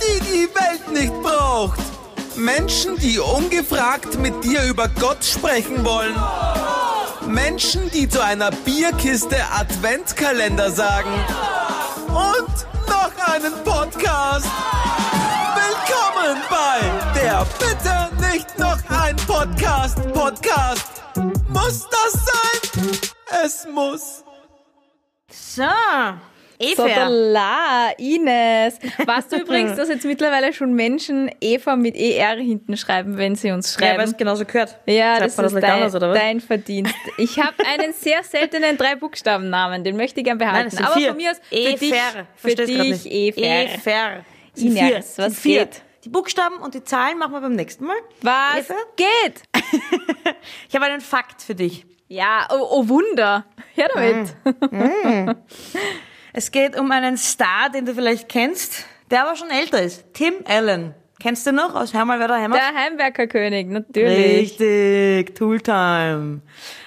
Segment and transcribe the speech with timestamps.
[0.00, 1.80] die die Welt nicht braucht.
[2.36, 6.14] Menschen, die ungefragt mit dir über Gott sprechen wollen.
[7.26, 11.10] Menschen, die zu einer Bierkiste Adventkalender sagen.
[12.08, 14.46] Und noch einen Podcast.
[15.54, 19.98] Willkommen bei der Bitte nicht noch ein Podcast.
[20.12, 20.86] Podcast.
[21.48, 22.90] Muss das sein?
[23.44, 24.24] Es muss.
[25.30, 25.62] So,
[26.62, 27.08] Eva.
[27.08, 28.78] la, Ines.
[29.04, 33.50] Weißt du übrigens, dass jetzt mittlerweile schon Menschen Eva mit ER hinten schreiben, wenn sie
[33.50, 34.10] uns ja, weil schreiben?
[34.10, 34.78] es genauso gehört.
[34.86, 36.18] Ja, Schreibt das man ist dein, anders, oder was?
[36.18, 36.94] dein Verdienst.
[37.18, 40.74] Ich habe einen sehr seltenen Drei-Buchstaben-Namen, den möchte ich gern behalten.
[40.76, 41.08] Nein, Aber vier.
[41.08, 41.76] von mir aus, für Efer.
[41.78, 41.94] dich,
[42.36, 43.10] für dich.
[43.12, 43.74] Efer.
[43.74, 44.24] Efer.
[44.56, 45.60] Ines, was vier.
[45.66, 45.82] geht?
[46.04, 47.96] Die Buchstaben und die Zahlen machen wir beim nächsten Mal.
[48.22, 48.74] Was Eva?
[48.96, 49.42] geht?
[50.68, 51.86] Ich habe einen Fakt für dich.
[52.08, 53.44] Ja, oh, oh Wunder.
[53.74, 55.36] Hör damit.
[56.34, 60.04] Es geht um einen Star, den du vielleicht kennst, der aber schon älter ist.
[60.14, 60.94] Tim Allen.
[61.20, 62.58] Kennst du noch aus Hör mal, wer da Heimat?
[62.58, 64.58] Der Heimwerkerkönig, natürlich.
[64.58, 66.40] Richtig, Tooltime.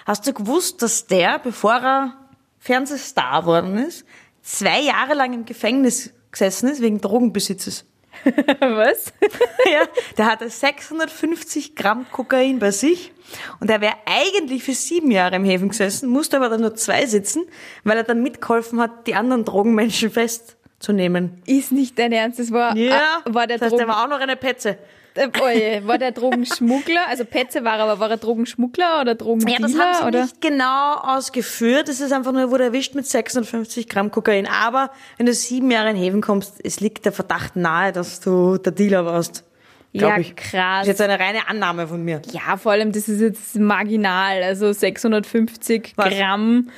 [0.06, 2.14] Hast du gewusst, dass der, bevor er
[2.60, 4.06] Fernsehstar geworden ist,
[4.42, 7.86] zwei Jahre lang im Gefängnis gesessen ist wegen Drogenbesitzes?
[8.60, 9.14] Was?
[9.72, 9.82] ja,
[10.18, 13.12] der hatte 650 Gramm Kokain bei sich
[13.60, 17.06] und er wäre eigentlich für sieben Jahre im Häfen gesessen, musste aber dann nur zwei
[17.06, 17.46] sitzen,
[17.84, 21.42] weil er dann mitgeholfen hat, die anderen Drogenmenschen festzunehmen.
[21.46, 24.20] Ist nicht dein Ernst, das war, ah, war der das heißt, Drogen, war auch noch
[24.20, 24.78] eine Petze.
[25.16, 29.60] Äh, war der Drogenschmuggler, also Petze war er, aber war er Drogenschmuggler oder Ja, Drogendealer?
[29.68, 30.22] das haben sie oder?
[30.24, 31.90] nicht genau ausgeführt.
[31.90, 34.48] Es ist einfach nur, er wurde erwischt mit 650 Gramm Kokain.
[34.48, 38.58] Aber wenn du sieben Jahre in Häfen kommst, es liegt der Verdacht nahe, dass du
[38.58, 39.44] der Dealer warst.
[39.94, 40.36] Ja, ich.
[40.36, 40.52] krass.
[40.52, 42.22] Das ist jetzt eine reine Annahme von mir.
[42.34, 44.44] Ja, vor allem, das ist jetzt marginal.
[44.44, 46.10] Also 650 Was?
[46.10, 46.70] Gramm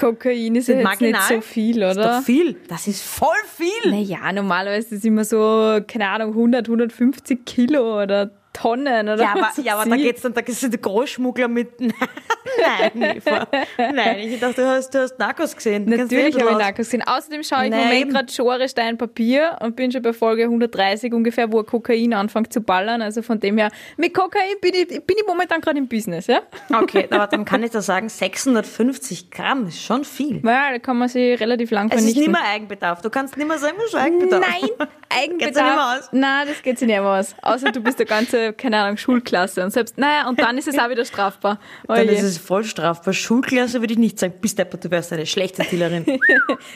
[0.00, 1.20] Kokain ist ja jetzt Marginal?
[1.20, 2.16] nicht so viel, Das ist oder?
[2.18, 2.56] doch viel.
[2.68, 3.90] Das ist voll viel.
[3.90, 8.30] Naja, normalerweise ist es immer so, keine Ahnung, 100, 150 Kilo oder
[8.60, 11.68] Tonnen oder Ja, aber, so ja, aber da geht's dann, da ist der Großschmuggler mit.
[11.80, 13.46] Nein, Eva.
[13.78, 15.86] Nein, ich dachte, du hast, du hast Narcos gesehen.
[15.86, 17.02] Du Natürlich ein habe ich Narcos gesehen.
[17.06, 21.12] Außerdem schaue ich im Moment gerade Genre Stein Papier und bin schon bei Folge 130
[21.14, 23.02] ungefähr, wo Kokain anfängt zu ballern.
[23.02, 26.40] Also von dem her, mit Kokain bin ich, bin ich momentan gerade im Business, ja?
[26.72, 30.40] Okay, aber dann kann ich da sagen, 650 Gramm ist schon viel.
[30.42, 32.32] Naja, da kann man sich relativ lang Es ist vernichten.
[32.32, 33.00] nicht mehr Eigenbedarf.
[33.02, 34.44] Du kannst nicht mehr sagen, was Eigenbedarf.
[34.46, 34.78] Nein, Geht's
[35.10, 35.54] ja Eigenbedarf.
[35.54, 36.08] nicht mehr aus?
[36.12, 37.34] Nein, das geht sich nicht mehr aus.
[37.42, 39.62] Außer du bist der ganze, keine Ahnung, Schulklasse.
[39.64, 41.58] Und selbst, naja, und dann ist es auch wieder strafbar.
[41.86, 42.10] Dann Oje.
[42.12, 43.12] ist es voll strafbar.
[43.14, 44.34] Schulklasse würde ich nicht sagen.
[44.40, 46.04] Bist deppert, du wärst eine schlechte Dealerin.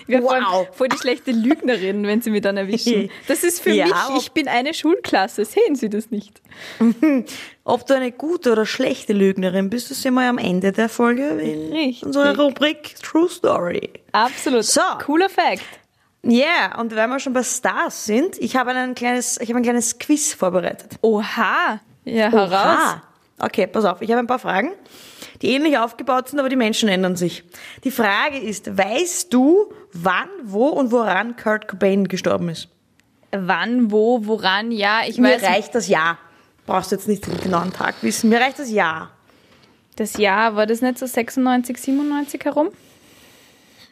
[0.06, 0.68] Ich wäre voll, Wow.
[0.72, 3.10] voll die schlechte Lügnerin, wenn sie mich dann erwischen.
[3.28, 5.44] Das ist für Ja, mich, ich bin eine Schulklasse.
[5.44, 6.40] Sehen Sie das nicht?
[7.64, 11.28] Ob du eine gute oder schlechte Lügnerin bist, das sehen wir am Ende der Folge
[11.28, 12.04] in Richtig.
[12.04, 13.90] unserer Rubrik True Story.
[14.12, 14.64] Absolut.
[14.64, 14.80] So.
[15.04, 15.62] Cooler Fact.
[16.26, 19.58] Ja, yeah, und weil wir schon bei Stars sind, ich habe ein kleines, ich habe
[19.58, 20.98] ein kleines Quiz vorbereitet.
[21.02, 21.80] Oha.
[22.04, 22.52] Ja, heraus.
[22.52, 23.02] Oha.
[23.38, 24.72] Okay, pass auf, ich habe ein paar Fragen,
[25.42, 27.44] die ähnlich aufgebaut sind, aber die Menschen ändern sich.
[27.82, 32.68] Die Frage ist, weißt du, wann, wo und woran Kurt Cobain gestorben ist?
[33.32, 35.42] Wann, wo, woran, ja, ich Mir weiß.
[35.42, 36.18] reicht das Jahr.
[36.66, 38.30] Brauchst du jetzt nicht den genauen Tag wissen.
[38.30, 39.10] Mir reicht das Jahr.
[39.96, 42.70] Das Jahr, war das nicht so 96, 97 herum?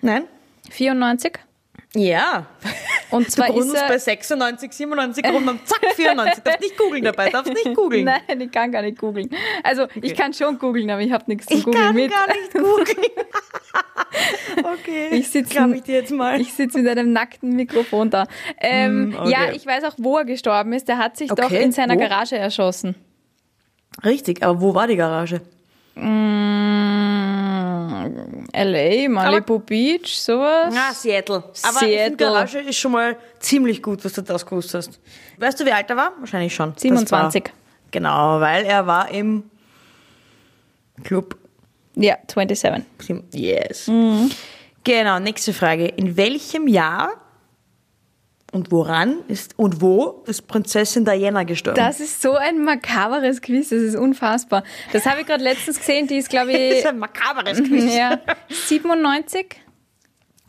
[0.01, 0.25] Nein?
[0.71, 1.39] 94?
[1.95, 2.47] Ja.
[3.11, 6.43] Und Du zwar ist gründest er, bei 96, 97 rum und zack, 94.
[6.43, 8.05] Darfst nicht googeln dabei, darfst nicht googeln.
[8.29, 9.29] Nein, ich kann gar nicht googeln.
[9.63, 12.11] Also, ich kann schon googeln, aber ich habe nichts Ich Googeln kann mit.
[12.11, 13.07] gar nicht googeln.
[14.65, 16.41] okay, Ich sitze ich dir jetzt mal.
[16.41, 18.27] Ich sitze mit einem nackten Mikrofon da.
[18.59, 19.31] Ähm, Mm, okay.
[19.31, 20.89] Ja, ich weiß auch, wo er gestorben ist.
[20.89, 21.99] Der hat sich doch Okay, in seiner wo?
[21.99, 22.95] Garage erschossen.
[24.05, 25.43] Richtig, aber wo war die Garage?
[25.95, 27.93] Mm,
[28.55, 30.75] LA, Malibu Beach, sowas.
[30.77, 31.45] Ah, Seattle.
[31.63, 32.17] Aber Seattle.
[32.17, 34.99] Garage ist schon mal ziemlich gut, dass du das gewusst hast.
[35.39, 36.13] Weißt du, wie alt er war?
[36.19, 36.73] Wahrscheinlich schon.
[36.73, 37.45] Das 27.
[37.45, 37.53] War,
[37.91, 39.45] genau, weil er war im
[41.05, 41.37] Club.
[41.95, 42.85] Ja, 27.
[43.35, 43.91] Yes.
[44.85, 45.87] Genau, nächste Frage.
[45.87, 47.22] In welchem Jahr
[48.53, 51.77] und woran ist und wo ist Prinzessin Diana gestorben?
[51.77, 54.63] Das ist so ein makaberes Quiz, das ist unfassbar.
[54.93, 57.95] Das habe ich gerade letztens gesehen, die ist, glaube das ich, ist ein makaberes Quiz.
[57.95, 59.57] ja, 97.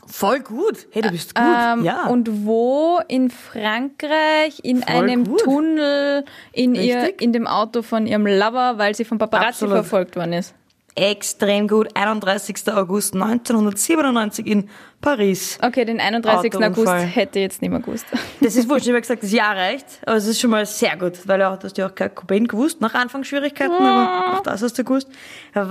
[0.06, 0.86] Voll gut.
[0.90, 1.44] Hey, du bist gut.
[1.44, 2.06] Ähm, ja.
[2.08, 5.40] Und wo in Frankreich in Voll einem gut.
[5.40, 9.74] Tunnel in, ihr, in dem Auto von ihrem Lover, weil sie vom Paparazzi Absolut.
[9.76, 10.54] verfolgt worden ist.
[10.96, 11.88] Extrem gut.
[11.96, 12.72] 31.
[12.72, 14.68] August 1997 in
[15.00, 15.58] Paris.
[15.60, 16.54] Okay, den 31.
[16.56, 18.06] August hätte ich jetzt nicht mehr gewusst.
[18.40, 20.96] Das ist wurscht, ich habe gesagt, das Jahr reicht, aber es ist schon mal sehr
[20.96, 24.62] gut, weil ja, du hast ja auch kein Cobain gewusst, nach Anfangsschwierigkeiten, aber auch das
[24.62, 25.08] hast du gewusst.
[25.52, 25.68] Wann,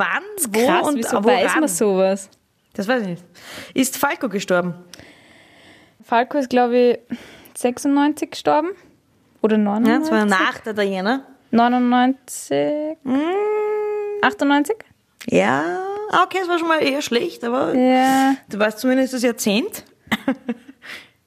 [0.49, 1.25] wo Krass, und wieso woran?
[1.45, 2.29] weiß man sowas?
[2.73, 3.23] Das weiß ich nicht.
[3.73, 4.73] Ist Falco gestorben?
[6.03, 7.17] Falco ist, glaube ich,
[7.57, 8.71] 96 gestorben.
[9.41, 10.01] Oder Ja, 99?
[10.01, 11.21] das war nach der Diana.
[11.51, 12.97] 99?
[14.21, 14.75] 98?
[15.29, 15.79] Ja,
[16.11, 18.35] ah, okay, es war schon mal eher schlecht, aber Ja.
[18.49, 19.83] du weißt zumindest das Jahrzehnt.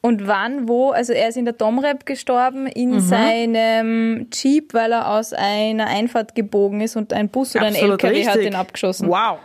[0.03, 0.91] Und wann, wo?
[0.91, 3.01] Also er ist in der Domrep gestorben, in Mhm.
[3.01, 8.05] seinem Jeep, weil er aus einer Einfahrt gebogen ist und ein Bus oder ein Absolut
[8.05, 8.53] LKW hat richtig.
[8.53, 9.09] ihn abgeschossen.
[9.09, 9.39] Wow.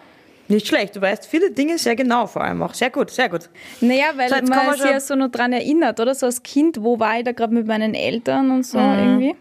[0.49, 2.73] Nicht schlecht, du weißt viele Dinge sehr genau vor allem auch.
[2.75, 3.49] Sehr gut, sehr gut.
[3.79, 6.13] Naja, weil So, man sich ja so noch dran erinnert, oder?
[6.13, 8.99] So als Kind, wo war ich da gerade mit meinen Eltern und so Mhm.
[8.99, 9.35] irgendwie?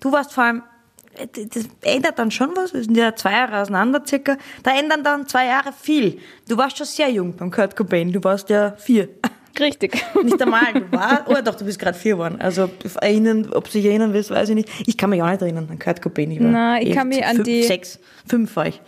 [0.00, 0.62] Du warst vor allem,
[1.26, 5.26] das ändert dann schon was, wir sind ja zwei Jahre auseinander circa, da ändern dann
[5.26, 6.18] zwei Jahre viel.
[6.48, 9.08] Du warst schon sehr jung beim Kurt Cobain, du warst ja vier.
[9.58, 10.02] Richtig.
[10.22, 12.36] Nicht einmal, du warst, oh doch, du bist gerade vier geworden.
[12.40, 12.70] Also
[13.00, 14.68] erinnern, ob du dich erinnern willst, weiß ich nicht.
[14.86, 16.30] Ich kann mich auch nicht erinnern an Kurt Cobain.
[16.30, 18.80] Ich war Na, ich kann mich an fünf, die- Sechs, fünf war ich.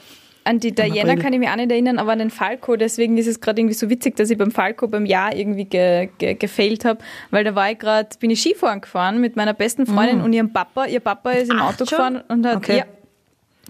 [0.44, 3.29] An die Diana kann ich mich auch nicht erinnern, aber an den Falco, deswegen ist
[3.29, 6.85] es gerade irgendwie so witzig, dass ich beim Falco beim Jahr irgendwie ge, ge, gefailt
[6.85, 6.99] habe,
[7.31, 10.53] weil da war ich gerade, bin ich Skifahren gefahren mit meiner besten Freundin und ihrem
[10.53, 10.87] Papa.
[10.87, 11.59] Ihr Papa ist im.
[11.61, 11.87] Ach, Auto schon?
[11.87, 12.79] gefahren und hat, Okay.
[12.79, 12.85] ja,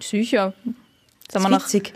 [0.01, 0.53] sicher,
[1.31, 1.93] sind wir nach, witzig.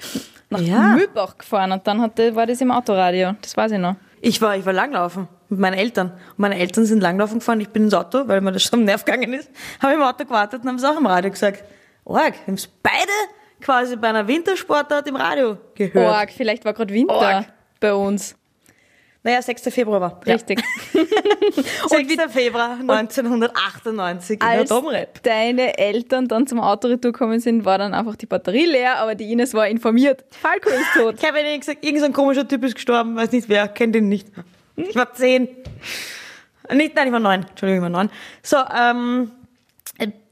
[0.50, 0.94] nach Ja.
[0.94, 3.96] Mühlbach gefahren und dann hatte, war das im Autoradio, das weiß ich noch.
[4.22, 6.08] Ich war, ich war langlaufen mit meinen Eltern.
[6.12, 7.62] Und meine Eltern sind langlaufen gefahren.
[7.62, 9.50] Ich bin ins Auto, weil mir das schon am Nerv gegangen ist.
[9.82, 11.64] Habe im Auto gewartet und haben es auch im Radio gesagt.
[12.04, 13.12] Org, wir haben es beide
[13.62, 16.07] quasi bei einer Wintersportart im Radio gehört.
[16.07, 17.45] Org, vielleicht war gerade Winter Org.
[17.80, 18.36] bei uns.
[19.24, 19.63] Naja, 6.
[19.74, 20.21] Februar war.
[20.25, 20.36] Ja.
[20.36, 20.62] Richtig.
[21.88, 22.15] 6.
[22.31, 25.21] Februar 1998 in der Als Domrep.
[25.24, 29.30] deine Eltern dann zum Autoretour gekommen sind, war dann einfach die Batterie leer, aber die
[29.31, 30.24] Ines war informiert.
[30.30, 31.15] Falco ist tot.
[31.21, 34.27] Ich habe ihnen gesagt, irgendein komischer Typ ist gestorben, weiß nicht wer, kennt ihn nicht.
[34.77, 35.50] Ich war zehn.
[36.74, 37.45] Nicht, nein, ich war neun.
[37.50, 38.09] Entschuldigung, ich war neun.
[38.44, 39.31] So, ähm,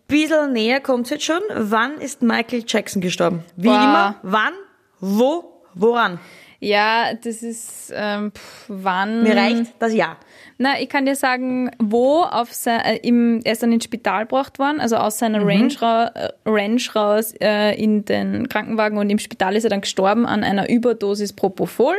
[0.08, 1.42] bisschen näher kommt's jetzt schon.
[1.54, 3.44] Wann ist Michael Jackson gestorben?
[3.56, 3.76] Wie Boah.
[3.76, 4.54] immer, wann,
[5.00, 6.20] wo, woran?
[6.62, 9.24] Ja, das ist, ähm, pff, wann...
[9.24, 10.18] Mir reicht das Jahr.
[10.58, 14.22] Na, ich kann dir sagen, wo auf sein, äh, im, er ist dann ins Spital
[14.24, 15.48] gebracht worden, also aus seiner Mhm.
[15.48, 19.82] Range, ra äh, Range raus äh, in den Krankenwagen und im Spital ist er dann
[19.82, 21.98] gestorben an einer Überdosis Propofol,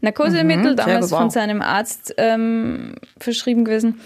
[0.00, 1.18] Narkosemittel, Mhm, damals gut, wow.
[1.18, 4.00] von seinem Arzt ähm, verschrieben gewesen.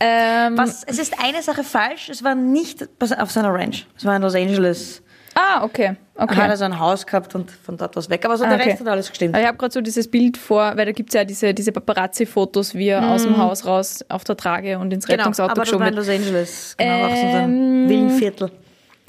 [0.00, 2.86] Ähm, Was, es ist eine Sache falsch, es war nicht
[3.18, 3.86] auf seiner Ranch.
[3.96, 5.02] Es war in Los Angeles.
[5.36, 5.96] Ah, okay.
[6.16, 6.40] Er hat okay.
[6.42, 8.24] also ein Haus gehabt und von dort was weg.
[8.24, 8.70] Aber so Ah, der okay.
[8.70, 9.36] Rest hat alles gestimmt.
[9.36, 12.88] Ich habe gerade so dieses Bild vor, weil da gibt's ja diese, diese Paparazzi-Fotos, wie
[12.88, 15.12] er aus dem Haus raus auf der Trage und ins Mhm.
[15.12, 16.06] Genau, Rettungsauto aber geschoben in wird.
[16.06, 16.74] Los Angeles.
[16.78, 18.50] Genau, auch so Ähm, ein Villenviertel.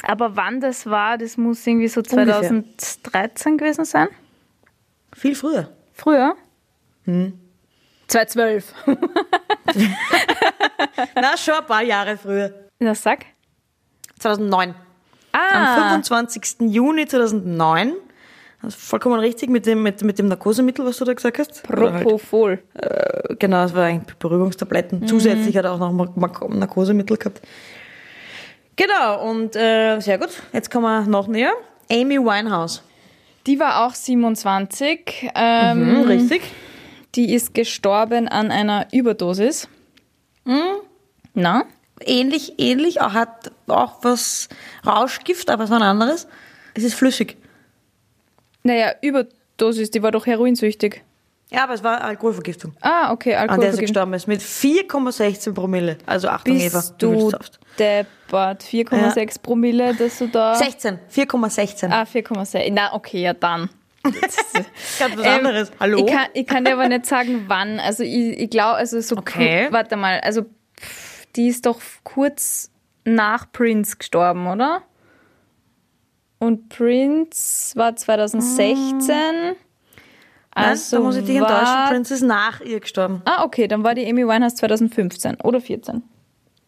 [0.02, 2.42] Aber wann das war, das muss irgendwie so Ungefähr.
[2.42, 4.08] 2013 gewesen sein.
[5.16, 5.70] Viel früher.
[5.94, 6.36] Früher?
[7.06, 7.40] Hm.
[8.08, 8.74] 2012.
[11.16, 12.54] Na, schon ein paar Jahre früher.
[12.80, 13.26] Das sag.
[14.20, 14.70] 2009.
[14.70, 14.76] Am
[15.42, 16.72] Ah, 25.
[16.72, 17.94] Juni 2009.
[18.62, 21.64] Das ist vollkommen richtig mit dem, mit, mit dem Narkosemittel, was du da gesagt hast.
[21.70, 22.64] Halt, Propofol.
[22.74, 25.02] äh, genau, das war eigentlich Beruhigungstabletten.
[25.02, 25.08] Mhm.
[25.08, 27.42] Zusätzlich hat er auch noch Narkosemittel gehabt.
[28.76, 30.30] Genau, und äh, sehr gut.
[30.52, 31.52] Jetzt kommen wir noch näher.
[31.92, 32.82] Amy Winehouse.
[33.46, 35.30] Die war auch 27.
[35.36, 36.42] Ähm, Mhm, richtig.
[37.16, 39.68] Die ist gestorben an einer Überdosis.
[40.44, 40.78] Mhm.
[41.34, 41.64] Na?
[42.02, 44.50] Ähnlich, ähnlich, auch hat auch was
[44.86, 46.28] Rauschgift, aber es war ein anderes.
[46.74, 47.38] Es ist flüssig.
[48.64, 51.04] Naja, Überdosis, die war doch heroinsüchtig.
[51.52, 52.74] Ja, aber es war Alkoholvergiftung.
[52.82, 53.82] Ah, okay, An der sie Alkoholvergiftung.
[53.82, 54.28] gestorben ist.
[54.28, 55.98] Mit 4,16 Promille.
[56.06, 56.80] Also Achtung, Eva.
[56.80, 58.64] Bist du willst aufs- deppert.
[58.64, 60.56] 4,6 Promille, dass du da...
[60.56, 61.00] 16.
[61.16, 61.90] 4,16.
[61.92, 62.72] Ah, 4,6.
[62.74, 63.70] Na, okay, ja dann.
[65.00, 65.72] Ganz was Ähm, anderes.
[65.80, 65.98] Hallo?
[66.06, 67.80] Ich kann, ich kann dir aber nicht sagen, wann.
[67.80, 69.68] Also ich, ich glaube, also so Okay.
[69.68, 70.44] ku- warte mal, also
[70.80, 72.72] pff, die ist doch kurz
[73.04, 74.82] nach Prince gestorben, oder?
[76.40, 79.08] Und Prince war 2016.
[79.08, 79.56] Nein,
[80.52, 81.86] Also da muss ich dich enttäuschen.
[81.90, 83.22] Prince ist nach ihr gestorben.
[83.26, 86.04] Ah, okay, dann war die Amy Winehouse 2015 oder 14.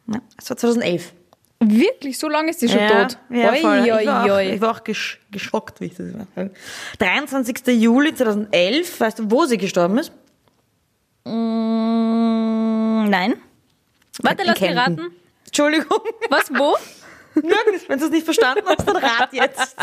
[0.08, 1.14] Ja, es war 2011.
[1.60, 3.18] Wirklich, so lange ist die schon tot.
[3.32, 3.80] Ja, Oi, voll.
[3.80, 6.50] oi, ich, war auch, ich war auch gesch geschockt, wie ich das war.
[7.00, 7.66] 23.
[7.82, 9.00] Juli 2011.
[9.00, 10.12] Weißt du, wo sie gestorben ist?
[11.26, 13.34] Mm, nein.
[14.22, 14.78] Warte, lass mich Kempten.
[15.00, 15.16] raten.
[15.46, 16.00] Entschuldigung.
[16.30, 16.76] Was, wo?
[17.44, 17.88] Nirgends.
[17.88, 19.76] Wenn du es nicht verstanden hast, dann rat jetzt.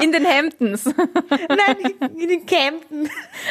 [0.00, 0.84] In den Hamptons.
[0.84, 3.08] Nein, in den Camden.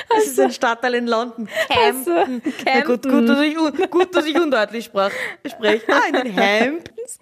[0.09, 1.47] Das ist ein Stadtteil in London.
[1.67, 2.41] Camden.
[2.43, 3.55] so, Na gut, gut, dass ich,
[3.89, 5.11] gut, dass ich undeutlich sprach,
[5.45, 5.85] spreche.
[5.91, 7.19] Ah, in den Hamptons.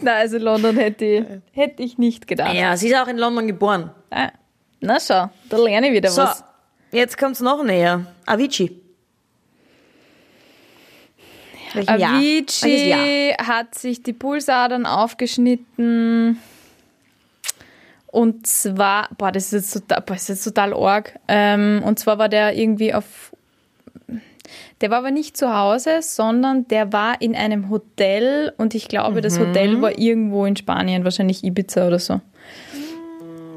[0.00, 2.54] Na, also London hätte ich, hätte ich nicht gedacht.
[2.54, 3.90] Ja, sie ist auch in London geboren.
[4.10, 4.30] Ah,
[4.80, 6.42] na schau, da lerne ich wieder So, was.
[6.90, 8.06] jetzt kommt es noch näher.
[8.26, 8.80] Avicii.
[11.74, 12.02] Welchen?
[12.02, 16.38] Avicii hat sich die Pulsadern aufgeschnitten.
[18.06, 21.18] Und zwar, boah, das ist jetzt total, boah, das ist total arg.
[21.28, 23.32] Ähm, und zwar war der irgendwie auf,
[24.80, 29.20] Der war aber nicht zu Hause, sondern der war in einem Hotel und ich glaube,
[29.20, 29.46] das Mhm.
[29.48, 32.20] Hotel war irgendwo in Spanien, wahrscheinlich Ibiza oder so.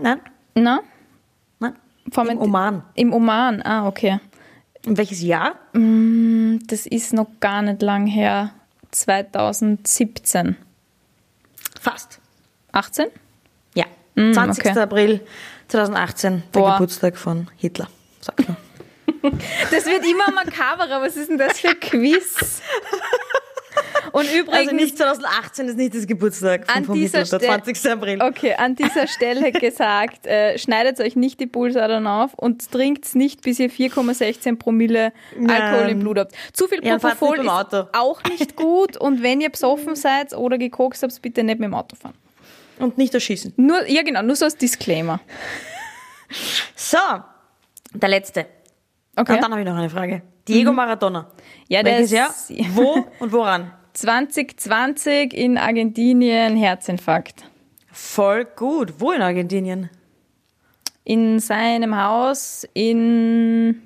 [0.01, 0.19] Nein?
[0.53, 0.81] Na?
[1.59, 1.73] Nein?
[2.11, 2.83] Vor Im Oman.
[2.93, 4.19] Im Oman, ah, okay.
[4.85, 5.55] Und welches Jahr?
[5.73, 8.51] Das ist noch gar nicht lang her.
[8.91, 10.57] 2017.
[11.79, 12.19] Fast.
[12.73, 13.07] 18?
[13.75, 13.85] Ja.
[14.15, 14.65] Mm, 20.
[14.65, 14.79] okay.
[14.79, 15.21] April
[15.69, 16.73] 2018, der Boah.
[16.73, 17.87] Geburtstag von Hitler.
[18.21, 18.57] Sag nur.
[19.71, 21.01] Das wird immer makaberer.
[21.01, 22.61] Was ist denn das für ein Quiz?
[24.13, 27.91] Und übrigens, Also nicht 2018 ist nicht das Geburtstag von, An von dieser Stelle- 20.
[27.91, 28.21] April.
[28.21, 33.41] okay, an dieser Stelle gesagt, äh, schneidet euch nicht die Pulsadern auf und trinkt nicht,
[33.41, 35.11] bis ihr 4,16 Promille
[35.47, 36.33] Alkohol im Blut habt.
[36.53, 37.89] Zu viel Ja, Propofol beim ist Auto.
[37.93, 41.73] auch nicht gut und wenn ihr besoffen seid oder gekokst habt, bitte nicht mit dem
[41.73, 42.13] Auto fahren.
[42.79, 43.53] Und nicht erschießen.
[43.57, 45.19] Nur, ja genau, nur so als Disclaimer.
[46.75, 46.97] So,
[47.93, 48.45] der letzte.
[49.15, 49.33] Okay.
[49.33, 50.21] Und dann habe ich noch eine Frage.
[50.47, 51.29] Diego Maradona.
[51.67, 52.29] Ja, der Welches Jahr?
[52.29, 53.71] ist Wo und woran?
[53.93, 57.45] 2020 in Argentinien Herzinfarkt.
[57.91, 58.95] Voll gut.
[58.99, 59.89] Wo in Argentinien?
[61.03, 63.83] In seinem Haus in,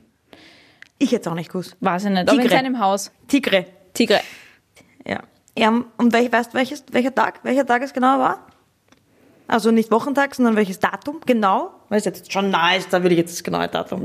[0.98, 1.76] Ich jetzt auch nicht gewusst.
[1.82, 2.56] weiß ich nicht, aber in Tigre.
[2.56, 3.12] seinem Haus.
[3.28, 3.66] Tigre.
[3.94, 4.22] Tigre.
[5.06, 5.20] Ja.
[5.58, 6.58] ja und welch, weißt du,
[6.92, 7.40] welcher Tag?
[7.44, 8.48] Welcher Tag es genau war?
[9.48, 11.72] Also nicht Wochentag, sondern welches Datum genau?
[11.90, 14.02] Weil es jetzt schon ist, da würde ich jetzt das genaue Datum.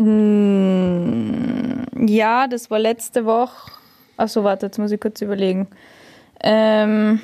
[2.06, 3.72] Ja, das war letzte Woche.
[4.16, 5.68] Achso, warte, jetzt muss ich kurz überlegen.
[6.42, 7.20] Ähm,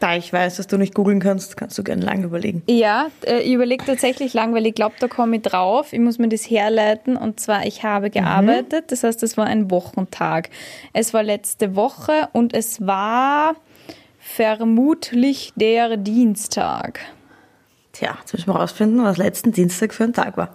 [0.00, 2.62] Da ich weiß, dass du nicht googeln kannst, kannst du gerne lang überlegen.
[2.68, 5.92] ja, äh, ich überlege tatsächlich lang, weil ich glaube, da komme ich drauf.
[5.92, 7.16] Ich muss mir das herleiten.
[7.16, 8.92] Und zwar, ich habe gearbeitet.
[8.92, 10.50] Das heißt, es war ein Wochentag.
[10.92, 13.54] Es war letzte Woche und es war
[14.18, 17.00] vermutlich der Dienstag.
[17.96, 20.50] Tja, jetzt müssen wir rausfinden, was letzten Dienstag für ein Tag war.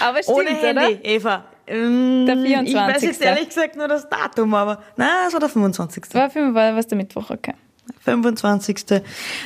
[0.00, 1.04] Aber stimmt, Ohne Handy, oder?
[1.04, 1.44] Eva.
[1.68, 3.08] Ähm, Der Ich weiß 24..
[3.08, 6.12] jetzt ehrlich gesagt nur das Datum, aber nein, es war der 25.
[6.12, 7.54] War war was der Mittwoch, okay.
[8.00, 9.02] 25.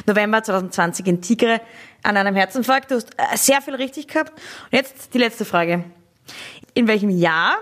[0.06, 1.60] November 2020 in Tigre
[2.02, 2.90] an einem Herzinfarkt.
[2.90, 4.32] Du hast äh, sehr viel richtig gehabt.
[4.32, 5.84] Und jetzt die letzte Frage.
[6.72, 7.58] In welchem Jahr,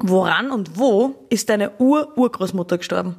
[0.00, 3.16] woran und wo ist deine Ur-Urgroßmutter gestorben?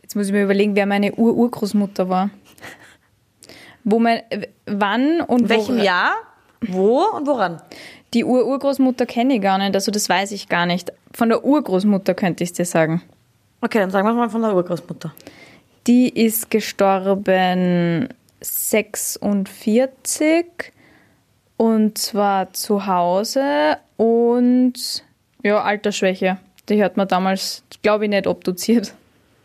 [0.00, 2.30] Jetzt muss ich mir überlegen, wer meine Ur-Urgroßmutter war.
[3.84, 6.12] Wo äh, wann und In welchem Jahr,
[6.60, 7.62] wo und woran?
[8.14, 10.92] Die Ur-Urgroßmutter kenne ich gar nicht, also das weiß ich gar nicht.
[11.12, 13.02] Von der Urgroßmutter könnte ich es dir sagen.
[13.60, 15.12] Okay, dann sagen wir mal von der Urgroßmutter.
[15.86, 18.08] Die ist gestorben
[18.40, 20.46] 46
[21.56, 25.04] und zwar zu Hause und
[25.42, 26.38] ja, Altersschwäche.
[26.68, 28.94] Die hat man damals, glaube ich, nicht obduziert.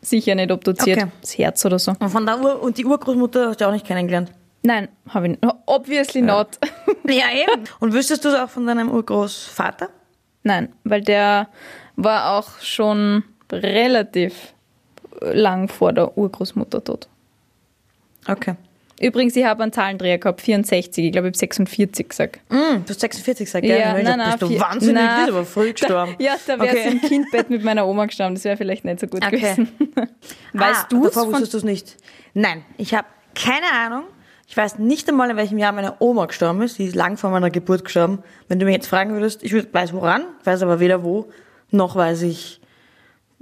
[0.04, 0.98] Sicher nicht obduziert.
[0.98, 1.12] Okay.
[1.22, 1.94] Das Herz oder so.
[2.00, 4.32] Und, von der Ur und die Urgroßmutter hast du auch nicht kennengelernt?
[4.64, 5.54] Nein, habe ich nicht.
[5.66, 6.60] Obviously not.
[7.06, 7.66] Ja, eben.
[7.82, 9.90] Und wüsstest du es auch von deinem Urgroßvater?
[10.44, 11.50] Nein, weil der
[11.98, 14.54] war auch schon relativ
[15.20, 17.10] lang vor der Urgroßmutter tot.
[18.26, 18.56] Okay.
[19.04, 22.40] Übrigens, ich habe einen Zahlendreher gehabt, 64, ich glaube, ich habe 46 gesagt.
[22.50, 22.56] Mm,
[22.86, 23.80] du hast 46 gesagt, gell?
[23.80, 25.30] Ja, nein, nein, bist du vier- wahnsinnig, nein.
[25.30, 26.16] aber früh gestorben.
[26.20, 26.92] Ja, da wäre Okay.
[26.92, 29.38] im Kindbett mit meiner Oma gestorben, das wäre vielleicht nicht so gut Okay.
[29.38, 29.68] gewesen.
[30.54, 31.98] Weißt ah, du es wusstest du es nicht.
[32.34, 34.04] Nein, ich habe keine Ahnung.
[34.48, 36.78] Ich weiß nicht einmal, in welchem Jahr meine Oma gestorben ist.
[36.78, 38.20] Die ist lang vor meiner Geburt gestorben.
[38.48, 41.30] Wenn du mich jetzt fragen würdest, ich weiß woran, weiß aber weder wo,
[41.72, 42.62] noch weiß ich,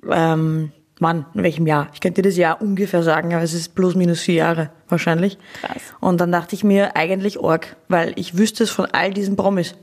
[0.10, 1.90] ähm, wann, in welchem Jahr.
[1.94, 5.38] Ich könnte dir das Jahr ungefähr sagen, aber es ist plus minus vier Jahre wahrscheinlich.
[5.62, 5.82] Krass.
[6.00, 9.76] Und dann dachte ich mir, eigentlich Org, weil ich wüsste es von all diesen Promis.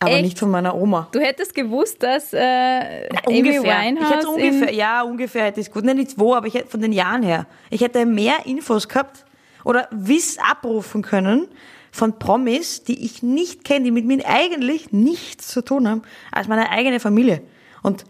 [0.00, 0.22] Aber Echt?
[0.22, 1.08] nicht von meiner Oma.
[1.12, 3.92] Du hättest gewusst, dass äh, Amy ungefähr.
[4.00, 5.84] Ich hätte ungefähr, ja, ungefähr hätte ich es gut.
[5.84, 7.46] Nein, nicht wo, aber ich hätte von den Jahren her.
[7.70, 9.24] Ich hätte mehr Infos gehabt
[9.64, 11.48] oder Wiss abrufen können
[11.90, 16.46] von Promis, die ich nicht kenne, die mit mir eigentlich nichts zu tun haben, als
[16.46, 17.42] meine eigene Familie.
[17.82, 18.04] Und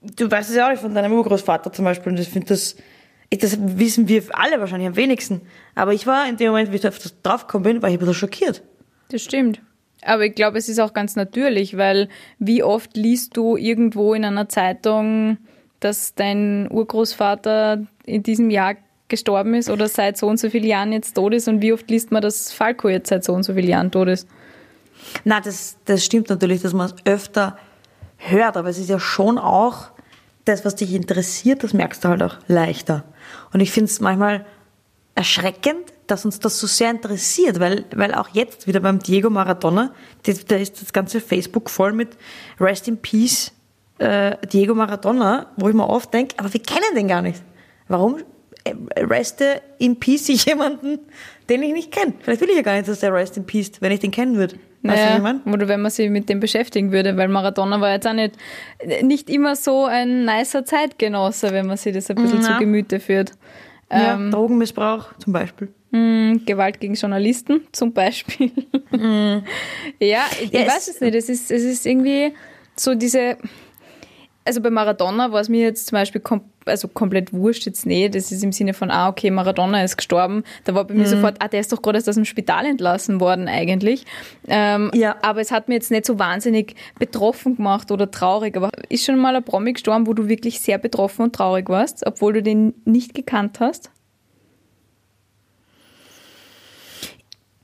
[0.00, 2.12] du weißt es ja auch nicht von deinem Urgroßvater zum Beispiel.
[2.12, 2.76] Und ich finde das,
[3.30, 5.42] das wissen wir alle wahrscheinlich am wenigsten.
[5.74, 7.98] Aber ich war in dem Moment, wie ich auf das draufgekommen bin, war ich ein
[7.98, 8.62] bisschen schockiert.
[9.10, 9.60] Das stimmt.
[10.02, 14.24] Aber ich glaube, es ist auch ganz natürlich, weil wie oft liest du irgendwo in
[14.24, 15.38] einer Zeitung,
[15.80, 18.76] dass dein Urgroßvater in diesem Jahr
[19.08, 21.90] gestorben ist oder seit so und so vielen Jahren jetzt tot ist und wie oft
[21.90, 24.28] liest man, dass Falco jetzt seit so und so vielen Jahren tot ist?
[25.24, 27.58] Na, das, das stimmt natürlich, dass man es öfter
[28.18, 29.90] hört, aber es ist ja schon auch
[30.44, 33.04] das, was dich interessiert, das merkst du halt auch leichter.
[33.52, 34.44] Und ich finde es manchmal
[35.14, 39.92] erschreckend, dass uns das so sehr interessiert, weil, weil auch jetzt wieder beim Diego Maradona,
[40.22, 42.16] da ist das ganze Facebook voll mit
[42.58, 43.52] Rest in Peace
[43.98, 47.42] äh, Diego Maradona, wo ich mir oft denke, aber wir kennen den gar nicht.
[47.88, 48.18] Warum
[48.64, 51.00] äh, reste in Peace jemanden,
[51.48, 52.14] den ich nicht kenne?
[52.20, 54.36] Vielleicht will ich ja gar nicht, dass der Rest in Peace, wenn ich den kennen
[54.36, 54.56] würde.
[54.82, 55.50] Weißt du?
[55.52, 58.36] Oder wenn man sich mit dem beschäftigen würde, weil Maradona war jetzt auch nicht,
[59.02, 62.52] nicht immer so ein nicer Zeitgenosse, wenn man sich das ein bisschen Ja.
[62.54, 63.32] zu Gemüte führt.
[63.90, 65.68] Ja, Ähm, Drogenmissbrauch zum Beispiel.
[65.90, 68.52] mh, Gewalt gegen Journalisten zum Beispiel.
[68.92, 69.42] ja,
[69.98, 71.14] ich, Ja, ich es- weiß es nicht.
[71.14, 72.32] Es ist, es ist irgendwie
[72.76, 73.36] so diese.
[74.48, 78.14] Also bei Maradona war es mir jetzt zum Beispiel kom also komplett wurscht jetzt nicht.
[78.14, 80.42] Das ist im Sinne von, ah, okay, Maradona ist gestorben.
[80.64, 81.00] Da war bei Mhm.
[81.00, 84.04] mir sofort, ah, der ist doch gerade erst aus dem Spital entlassen worden eigentlich.
[84.48, 85.16] Ähm, Ja.
[85.22, 88.56] Aber es hat mir jetzt nicht so wahnsinnig betroffen gemacht oder traurig.
[88.56, 92.06] Aber ist schon mal ein Promi gestorben, wo du wirklich sehr betroffen und traurig warst,
[92.06, 93.90] obwohl du den nicht gekannt hast?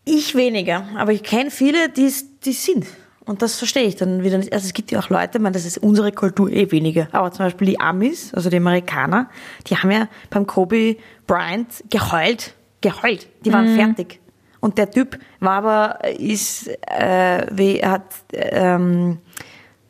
[0.04, 2.86] Ich weniger, aber ich kenne viele, die es die sind.
[3.26, 4.52] Und das verstehe ich dann wieder nicht.
[4.52, 7.08] Also es gibt ja auch Leute, meine, das ist unsere Kultur eh weniger.
[7.12, 9.30] Aber zum Beispiel die Amis, also die Amerikaner,
[9.66, 12.54] die haben ja beim Kobe Bryant geheult.
[12.82, 13.28] Geheult.
[13.44, 14.20] Die waren fertig.
[14.60, 19.18] Und der Typ war aber, ist, äh, wie, er hat, ähm,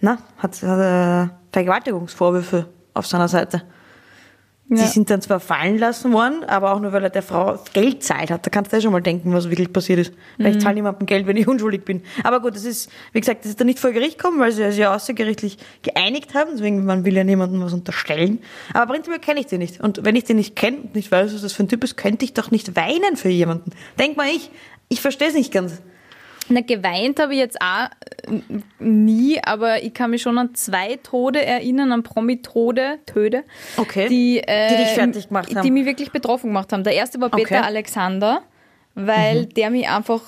[0.00, 3.62] na, hat, hat äh, Vergewaltigungsvorwürfe auf seiner Seite.
[4.70, 4.76] Ja.
[4.82, 8.02] Die sind dann zwar fallen lassen worden, aber auch nur, weil er der Frau Geld
[8.02, 8.46] zahlt hat.
[8.46, 10.14] Da kannst du ja schon mal denken, was wirklich passiert ist.
[10.38, 10.56] Weil Mhm.
[10.56, 12.02] ich zahle niemandem Geld, wenn ich unschuldig bin.
[12.22, 14.64] Aber gut, das ist, wie gesagt, das ist dann nicht vor Gericht kommen, weil sie
[14.70, 16.52] sich ja außergerichtlich geeinigt haben.
[16.54, 18.38] Deswegen, man will ja niemandem was unterstellen.
[18.72, 19.80] Aber prinzipiell kenne ich den nicht.
[19.82, 21.98] Und wenn ich den nicht kenne und nicht weiß, was das für ein Typ ist,
[21.98, 23.70] könnte ich doch nicht weinen für jemanden.
[23.98, 24.50] Denk mal ich,
[24.88, 25.82] ich verstehe es nicht ganz.
[26.48, 27.88] Na, geweint habe ich jetzt auch
[28.30, 28.40] äh,
[28.78, 33.44] nie, aber ich kann mich schon an zwei Tode erinnern, an Promi-Tode, Töde,
[33.76, 34.08] Okay.
[34.08, 35.62] die, äh, Die dich fertig gemacht haben.
[35.64, 36.84] Die mich wirklich betroffen gemacht haben.
[36.84, 37.66] Der erste war Peter Okay.
[37.66, 38.42] Alexander,
[38.96, 40.20] weil der mich einfach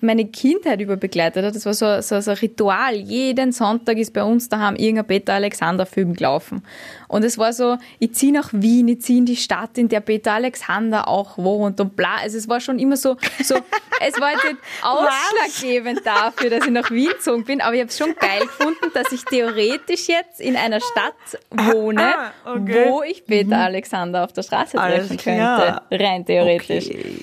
[0.00, 1.54] meine Kindheit über begleitet hat.
[1.56, 2.94] Das war so, so, so ein Ritual.
[2.94, 6.62] Jeden Sonntag ist bei uns daheim irgendein Peter Alexander-Film gelaufen.
[7.08, 10.00] Und es war so, ich ziehe nach Wien, ich ziehe in die Stadt, in der
[10.00, 12.16] Peter Alexander auch wohnt und bla.
[12.22, 13.56] Also es war schon immer so, so
[14.00, 17.90] es war jetzt nicht ausschlaggebend dafür, dass ich nach Wien gezogen bin, aber ich habe
[17.90, 21.14] es schon geil gefunden, dass ich theoretisch jetzt in einer Stadt
[21.50, 22.86] wohne, Ah, okay.
[22.88, 25.82] wo ich Peter Alexander auf der Straße Alles treffen klar.
[25.88, 26.04] könnte.
[26.04, 26.86] Rein theoretisch.
[26.88, 27.14] Okay.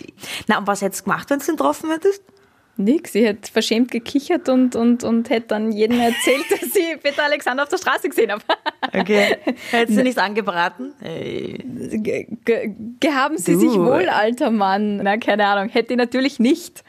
[0.47, 2.23] Na, und was hättest du gemacht, wenn du ihn getroffen hättest?
[2.77, 7.25] Nix, ich hätte verschämt gekichert und, und, und hätte dann jedem erzählt, dass ich Peter
[7.25, 8.41] Alexander auf der Straße gesehen habe.
[8.97, 9.35] Okay.
[9.71, 10.93] Hättest du nicht angebraten?
[11.01, 11.61] Hey.
[11.65, 13.59] Ge ge gehaben Sie Du.
[13.59, 15.01] sich wohl, alter Mann?
[15.03, 16.85] Na, keine Ahnung, hätte ich natürlich nicht.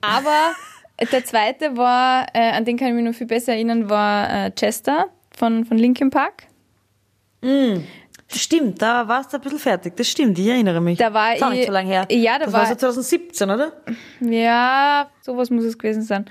[0.00, 0.54] Aber
[1.12, 4.50] der zweite war, äh, an den kann ich mich noch viel besser erinnern, war äh,
[4.50, 6.48] Chester von, von Linkin Park.
[8.30, 9.96] Stimmt, da warst du ein bisschen fertig.
[9.96, 10.98] Das stimmt, ich erinnere mich.
[10.98, 12.06] Da war das war ich- nicht so lange her.
[12.10, 13.72] Ja, da das war- war so 2017, oder?
[14.20, 16.26] Ja, sowas muss es gewesen sein.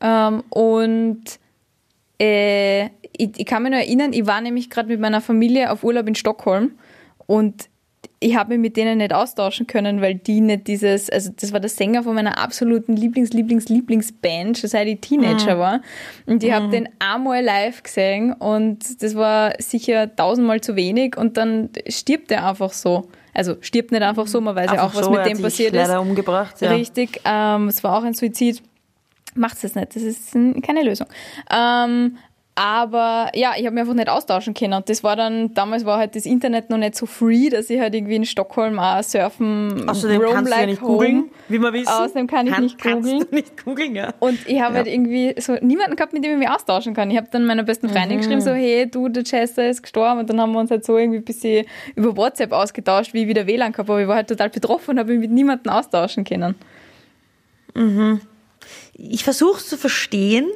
[0.00, 1.24] Ähm, und
[2.20, 5.84] äh, ich, ich kann mich noch erinnern, ich war nämlich gerade mit meiner Familie auf
[5.84, 6.72] Urlaub in Stockholm
[7.26, 7.68] und
[8.18, 11.60] ich habe mich mit denen nicht austauschen können, weil die nicht dieses, also das war
[11.60, 15.82] der Sänger von meiner absoluten Lieblings, Lieblings, Lieblingsband, schon seit ich Teenager war.
[16.24, 21.36] Und ich habe den einmal live gesehen und das war sicher tausendmal zu wenig und
[21.36, 23.08] dann stirbt er einfach so.
[23.34, 25.74] Also stirbt nicht einfach so, man weiß ja Einfach auch, was so, mit dem passiert
[25.74, 25.76] ist.
[25.76, 26.70] leider umgebracht, ja.
[26.70, 27.20] Richtig.
[27.26, 28.62] Ähm, es war auch ein Suizid.
[29.34, 29.94] Macht es nicht.
[29.94, 31.06] Das ist keine Lösung.
[31.50, 32.16] Ähm,
[32.58, 34.72] aber ja, ich habe mich einfach nicht austauschen können.
[34.72, 37.78] Und das war dann, damals war halt das Internet noch nicht so free, dass ich
[37.78, 40.92] halt irgendwie in Stockholm auch surfen, Außerdem roam kannst du ja like nicht home.
[40.94, 41.88] googeln, wie wir wissen.
[41.88, 43.26] Außerdem kann ich Kann- nicht kannst googeln.
[43.30, 44.14] du nicht googeln, ja.
[44.20, 47.10] Und ich habe halt irgendwie so niemanden gehabt, mit dem ich mich austauschen kann.
[47.10, 50.20] Ich habe dann meiner besten Freundin geschrieben, so, hey, du, der Chester ist gestorben.
[50.20, 53.28] Und dann haben wir uns halt so irgendwie ein bisschen über WhatsApp ausgetauscht, wie ich
[53.28, 54.00] wieder WLAN gehabt habe.
[54.00, 56.54] Ich war halt total betroffen und habe mich mit niemandem austauschen können.
[58.94, 60.46] Ich versuche es zu verstehen,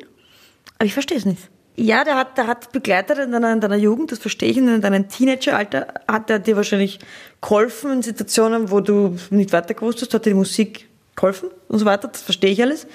[0.78, 1.50] aber ich verstehe es nicht.
[1.82, 4.80] Ja, der hat, der hat begleitet in deiner, in deiner Jugend, das verstehe ich, in
[4.80, 6.98] deinem Teenageralter hat er dir wahrscheinlich
[7.40, 11.78] geholfen in Situationen, wo du nicht weiter gewusst hast, hat dir die Musik geholfen und
[11.78, 12.86] so weiter, das verstehe ich alles.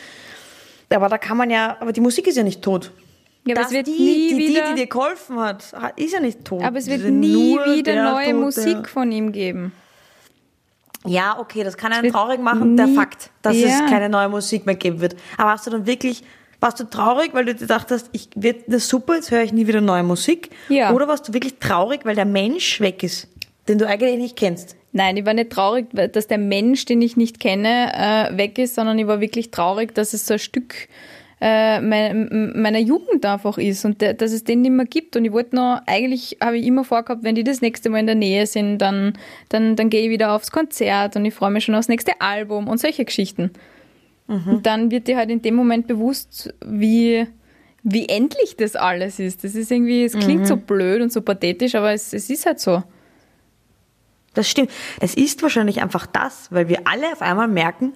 [0.89, 2.91] Aber da kann man ja, aber die Musik ist ja nicht tot.
[3.45, 4.61] Ja, aber Das es wird die, nie die, wieder...
[4.67, 5.63] die, die dir geholfen hat,
[5.95, 6.61] ist ja nicht tot.
[6.63, 9.71] Aber es wird nie wieder der neue Tod, Musik der- von ihm geben.
[11.07, 13.67] Ja, okay, das kann einen traurig machen, der Fakt, dass Ja.
[13.67, 15.15] es keine neue Musik mehr geben wird.
[15.37, 16.23] Aber hast du dann wirklich,
[16.59, 19.53] warst du traurig, weil du dir gedacht hast, ich wird das super, jetzt höre ich
[19.53, 20.49] nie wieder neue Musik?
[20.69, 20.93] Ja.
[20.93, 23.27] Oder warst du wirklich traurig, weil der Mensch weg ist,
[23.67, 24.75] den du eigentlich nicht kennst?
[24.91, 28.75] Nein, ich war nicht traurig, dass der Mensch, den ich nicht kenne, äh, weg ist,
[28.75, 30.87] sondern ich war wirklich traurig, dass es so ein Stück
[31.41, 35.15] äh, mein, meiner Jugend einfach ist und dass es den nicht mehr gibt.
[35.15, 38.05] Und ich wollte noch, eigentlich habe ich immer vorgehabt, wenn die das nächste Mal in
[38.05, 39.17] der Nähe sind, dann,
[39.49, 42.67] dann, dann gehe ich wieder aufs Konzert und ich freue mich schon aufs nächste Album
[42.67, 43.51] und solche Geschichten.
[44.27, 47.27] Und dann wird dir halt in dem Moment bewusst, wie,
[47.83, 49.43] wie endlich das alles ist.
[49.43, 52.59] Das ist irgendwie, es klingt so blöd und so pathetisch, aber es, es ist halt
[52.59, 52.83] so.
[54.33, 54.71] Das stimmt.
[54.99, 57.93] Es ist wahrscheinlich einfach das, weil wir alle auf einmal merken,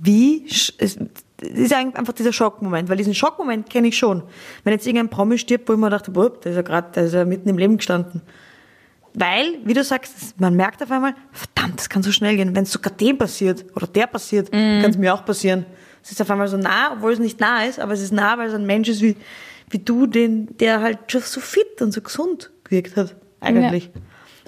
[0.00, 0.98] wie, es
[1.40, 4.22] ist einfach dieser Schockmoment, weil diesen Schockmoment kenne ich schon.
[4.64, 7.04] Wenn jetzt irgendein Promi stirbt, wo ich mir dachte, boah, der ist ja gerade, der
[7.04, 8.22] ist ja mitten im Leben gestanden.
[9.14, 12.54] Weil, wie du sagst, man merkt auf einmal, verdammt, das kann so schnell gehen.
[12.54, 15.66] Wenn es sogar dem passiert oder der passiert, kann es mir auch passieren.
[16.02, 18.38] Es ist auf einmal so nah, obwohl es nicht nah ist, aber es ist nah,
[18.38, 19.16] weil es ein Mensch ist wie,
[19.70, 23.16] wie du, den, der halt schon so fit und so gesund gewirkt hat.
[23.40, 23.90] Eigentlich.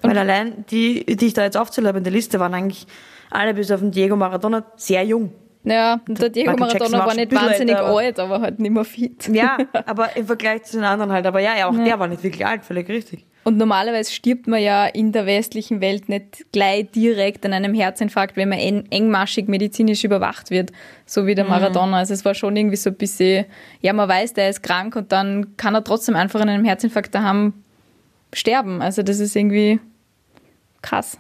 [0.03, 2.87] Weil allein die, die ich da jetzt aufzähle habe in der Liste, waren eigentlich
[3.31, 5.33] alle bis auf den Diego Maradona sehr jung.
[5.63, 9.29] Ja, und der Diego Maradona war nicht wahnsinnig älter, alt, aber halt nicht mehr fit.
[9.29, 11.27] Ja, aber im Vergleich zu den anderen halt.
[11.27, 13.27] Aber ja, ja auch der war nicht wirklich alt, völlig richtig.
[13.43, 18.37] Und normalerweise stirbt man ja in der westlichen Welt nicht gleich direkt an einem Herzinfarkt,
[18.37, 20.73] wenn man eng, engmaschig medizinisch überwacht wird,
[21.07, 21.99] so wie der Maradona.
[21.99, 23.47] Also es war schon irgendwie so ein bisschen,
[23.81, 27.15] ja, man weiß, der ist krank und dann kann er trotzdem einfach an einem Herzinfarkt
[27.15, 27.55] daheim
[28.35, 28.83] sterben.
[28.83, 29.81] Also das ist irgendwie
[30.83, 31.19] krass.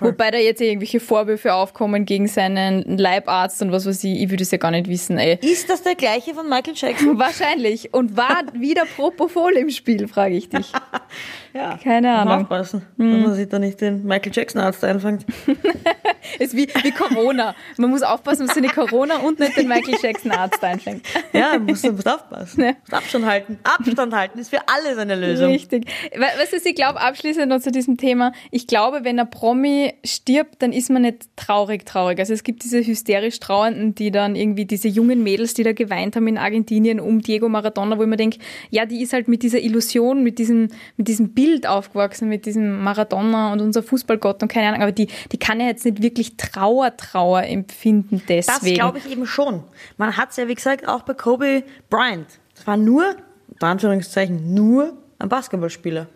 [0.00, 4.42] Wobei da jetzt irgendwelche Vorwürfe aufkommen gegen seinen Leibarzt und was weiß ich, ich würde
[4.42, 5.38] es ja gar nicht wissen, ey.
[5.40, 7.18] Ist das der gleiche von Michael Jackson?
[7.18, 7.94] Wahrscheinlich.
[7.94, 10.72] Und war wieder Propofol im Spiel, frage ich dich.
[11.54, 11.78] Ja.
[11.82, 12.42] Keine Muss man Ahnung.
[12.44, 15.24] aufpassen, dass man sich da nicht den Michael Jackson Arzt einfängt.
[16.38, 17.54] Ist wie, wie Corona.
[17.78, 21.06] Man muss aufpassen, dass sie nicht Corona und nicht den Michael Jackson Arzt einfängt.
[21.32, 22.60] Ja, du musst aufpassen.
[22.64, 22.72] Ja.
[22.80, 23.58] Musst Abstand halten.
[23.64, 25.50] Abstand halten ist für alles eine Lösung.
[25.52, 25.86] Richtig.
[26.12, 29.94] We- Weißt du, ich glaube abschließend noch zu diesem Thema, ich glaube, wenn ein Promi
[30.04, 32.18] stirbt, dann ist man nicht traurig, traurig.
[32.18, 36.14] Also es gibt diese hysterisch Trauernden, die dann irgendwie diese jungen Mädels, die da geweint
[36.16, 38.38] haben in Argentinien um Diego Maradona, wo ich mir denke,
[38.70, 42.82] ja, die ist halt mit dieser Illusion, mit diesem, mit diesem Bild aufgewachsen, mit diesem
[42.82, 46.36] Maradona und unser Fußballgott und keine Ahnung, aber die, die kann ja jetzt nicht wirklich
[46.36, 48.74] Trauer, Trauer empfinden Das deswegen.
[48.74, 49.62] glaube ich eben schon.
[49.98, 52.26] Man hat es ja, wie gesagt, auch bei Kobe Bryant.
[52.56, 53.14] Das war nur,
[53.52, 56.08] unter Anführungszeichen, nur ein Basketballspieler.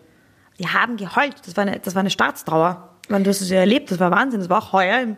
[0.59, 1.35] Die haben geheult.
[1.45, 2.89] Das war eine, das war eine Staatstrauer.
[3.07, 4.41] Meine, du hast es ja erlebt, das war Wahnsinn.
[4.41, 5.15] Das war auch heuer im,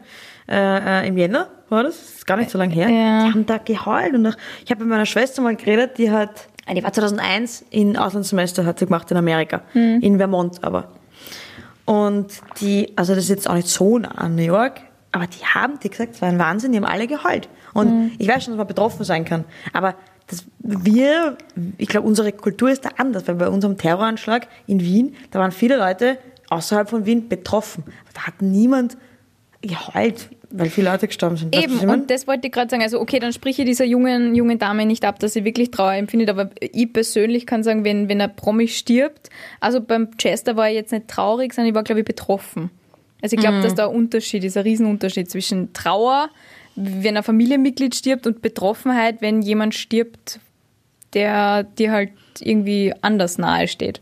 [0.47, 1.97] äh, äh, im Jänner, war das?
[1.97, 2.89] Das ist gar nicht so lange her.
[2.89, 3.25] Ja.
[3.25, 4.13] Die haben da geheult.
[4.13, 7.97] Und auch, ich habe mit meiner Schwester mal geredet, die hat, die war 2001 in
[7.97, 9.62] Auslandssemester, hat sie gemacht in Amerika.
[10.01, 10.89] In Vermont aber.
[11.86, 12.28] Und
[12.60, 15.80] die, also das ist jetzt auch nicht so nah an New York, aber die haben,
[15.80, 17.47] die gesagt, es war ein Wahnsinn, die haben alle geheult.
[17.73, 19.45] Und ich weiß schon, dass man betroffen sein kann.
[19.71, 19.95] Aber
[20.28, 21.38] das, wir,
[21.78, 25.51] ich glaube, unsere Kultur ist da anders, weil bei unserem Terroranschlag in Wien, da waren
[25.51, 26.17] viele Leute
[26.49, 27.84] außerhalb von Wien betroffen.
[28.13, 28.97] Da hat niemand
[29.62, 31.55] geheult, weil viele Leute gestorben sind.
[31.55, 32.81] Eben, und das wollte ich gerade sagen.
[32.81, 35.93] Also, okay, dann sprich ich dieser jungen, jungen Dame nicht ab, dass sie wirklich Trauer
[35.93, 40.69] empfindet, aber ich persönlich kann sagen, wenn, wenn ein Promi stirbt, also beim Chester war
[40.69, 42.69] ich jetzt nicht traurig, sondern ich war, glaube ich, betroffen.
[43.21, 46.29] Also, ich glaube, dass da ein Unterschied ist, ein Riesenunterschied zwischen Trauer,
[46.75, 50.39] wenn ein Familienmitglied stirbt, und Betroffenheit, wenn jemand stirbt,
[51.13, 54.01] der dir halt irgendwie anders nahe steht.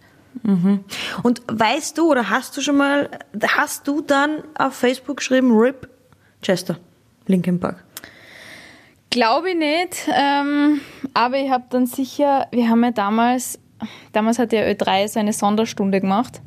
[1.21, 3.09] Und weißt du oder hast du schon mal,
[3.55, 5.87] hast du dann auf Facebook geschrieben, RIP
[6.43, 6.77] Chester,
[7.25, 7.83] Linkin Park?
[9.09, 10.81] Glaube ich nicht, ähm,
[11.13, 13.59] aber ich habe dann sicher, wir haben ja damals,
[14.11, 16.41] damals hat ja Ö3 so eine Sonderstunde gemacht.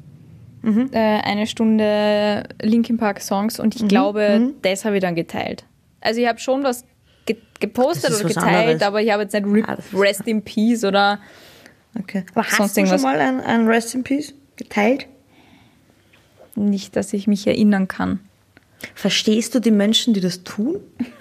[0.91, 5.65] Äh, eine Stunde Linkin Park Songs und ich glaube, das habe ich dann geteilt.
[6.01, 6.85] Also ich habe schon was
[7.25, 8.83] ge gepostet oder geteilt, anderes.
[8.83, 11.21] aber ich habe jetzt nicht Rip, Ah, das ist Rest in Peace oder
[11.97, 12.25] Okay.
[12.35, 13.01] Aber hast Sonst du irgendwas?
[13.01, 15.07] schon mal ein, ein Rest in Peace geteilt?
[16.57, 18.19] nicht, dass ich mich erinnern kann.
[18.95, 20.81] Verstehst du die Menschen, die das tun?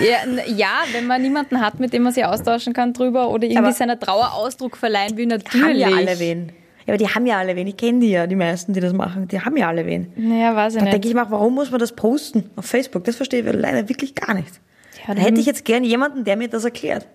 [0.00, 3.58] Ja, ja, wenn man niemanden hat, mit dem man sich austauschen kann drüber oder irgendwie
[3.58, 5.84] Aber- seiner Trauer Ausdruck verleihen will, Die natürlich.
[5.84, 6.52] haben ja alle wen.
[6.86, 7.66] Ja, aber die haben ja alle wen.
[7.66, 9.26] Ich kenne die ja, die meisten, die das machen.
[9.28, 10.12] Die haben ja alle wen.
[10.16, 10.92] Naja, weiß ich Da nicht.
[10.94, 13.04] denke ich mir auch, warum muss man das posten auf Facebook?
[13.04, 14.60] Das verstehe ich leider wirklich gar nicht.
[15.08, 17.06] Ja, da hätte ich jetzt gern jemanden, der mir das erklärt.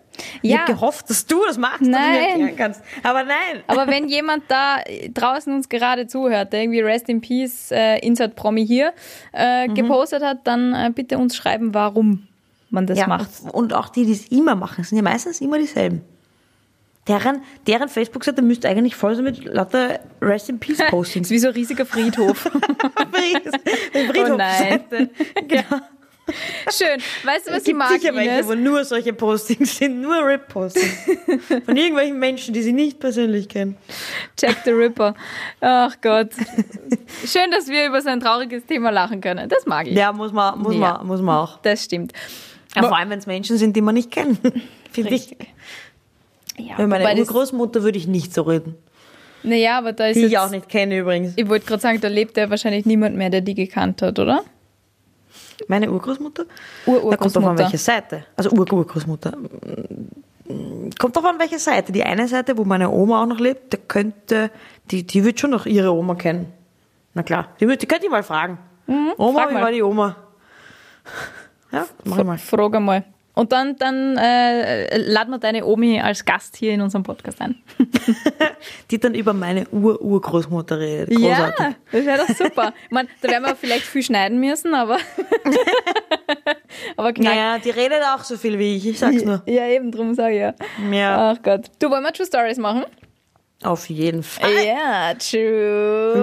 [0.43, 0.59] Ich Ja.
[0.59, 2.15] habe gehofft, dass du das machst und mir Nein.
[2.23, 2.81] erklären kannst.
[3.01, 3.63] Aber nein.
[3.67, 4.77] Aber wenn jemand da
[5.13, 8.93] draußen uns gerade zuhört, der irgendwie Rest in Peace, äh, Insert Promi hier,
[9.33, 9.73] äh, Mhm.
[9.75, 12.27] gepostet hat, dann äh, bitte uns schreiben, warum
[12.69, 13.29] man das ja, macht.
[13.51, 16.01] Und, auch die, die es immer machen, sind ja meistens immer dieselben.
[17.07, 21.27] Deren, deren Facebook-Seite müsste eigentlich voll sein mit lauter Rest in Peace Das Postings.
[21.27, 22.37] ist wie so ein riesiger Friedhof.
[23.11, 24.83] Friedhof Oh nein.
[25.47, 25.81] Genau.
[26.71, 27.01] Schön.
[27.25, 28.47] Weißt du, was Es ich gibt mag, sicher welche, Ines?
[28.47, 30.97] wo nur solche Postings sind, nur Rip-Postings.
[31.65, 33.75] Von irgendwelchen Menschen, die sie nicht persönlich kennen.
[34.39, 35.15] Jack the Ripper.
[35.59, 36.29] Ach Gott.
[37.25, 39.49] Schön, dass wir über so ein trauriges Thema lachen können.
[39.49, 39.95] Das mag ich.
[39.97, 40.79] Ja, muss man, muss Ja.
[40.97, 41.59] man, muss man auch.
[41.61, 42.13] Das stimmt.
[42.75, 44.39] Ja, vor allem, wenn es Menschen sind, die man nicht kennt.
[44.91, 45.35] Finde ich.
[46.57, 48.75] Ja, meine wobei das- Urgroßmutter würde ich nicht so reden.
[49.45, 51.33] Naja, aber da ist Die jetzt, ich auch nicht kenne übrigens.
[51.35, 54.45] Ich wollte gerade sagen, da lebt ja wahrscheinlich niemand mehr, der die gekannt hat, oder?
[55.67, 56.45] Meine Urgroßmutter?
[56.85, 57.09] Ur-Urgroßmutter.
[57.11, 58.25] Da kommt drauf an, welche Seite.
[58.35, 59.33] Also Ur-Urgroßmutter.
[60.99, 61.91] Kommt drauf an, welche Seite.
[61.91, 64.51] Die eine Seite, wo meine Oma auch noch lebt, der könnte,
[64.91, 66.51] die, die wird schon noch ihre Oma kennen.
[67.13, 68.57] Na klar, die, die könnt ihr mal fragen.
[68.87, 69.61] Oma, Mhm, frag wie mal.
[69.63, 70.15] war die Oma?
[71.71, 72.37] Ja, mach ich mal.
[72.37, 73.03] Frag einmal.
[73.35, 77.55] Und dann, dann äh, laden wir deine Omi als Gast hier in unserem Podcast ein.
[78.91, 81.09] Die dann über meine Ur-Urgroßmutter redet.
[81.09, 81.59] Großartig.
[81.59, 82.73] Ja, das wäre doch super.
[82.85, 84.97] Ich mein, da werden wir vielleicht viel schneiden müssen, aber.
[86.97, 87.33] aber knack.
[87.33, 89.41] Naja, die redet auch so viel wie ich, ich sag's nur.
[89.47, 90.53] Ja, eben, drum sage ich ja.
[90.91, 91.71] Ja, Ach Gott.
[91.79, 92.85] Du, wollen wir True Stories machen?
[93.63, 94.51] auf jeden Fall.
[94.65, 96.13] Ja, True